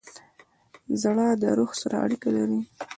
[1.01, 2.61] زړه د روح سره اړیکه لري.